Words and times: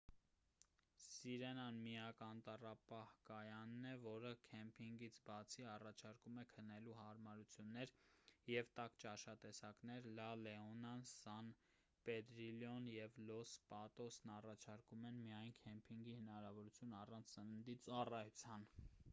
սիրենան 1.07 1.75
միակ 1.87 2.21
անտառապահ-կայանն 2.27 3.83
է 3.89 3.91
որը 4.05 4.31
քեմփինգից 4.47 5.19
բացի 5.27 5.67
առաջարկում 5.73 6.39
է 6.45 6.45
քնելու 6.53 6.95
հարմարություններ 7.01 7.93
և 8.53 8.71
տաք 8.81 8.97
ճաշատեսակներ 9.05 10.09
լա 10.21 10.31
լեոնան 10.47 11.05
սան 11.13 11.53
պեդրիլլոն 12.09 12.89
և 12.97 13.21
լոս 13.29 13.55
պատոսն 13.75 14.35
առաջարկում 14.39 15.09
են 15.13 15.23
միայն 15.29 15.55
քեմփինգի 15.63 16.19
հնարավորություն 16.25 16.99
առանց 17.05 17.37
սննդի 17.39 17.81
ծառայության 17.91 18.71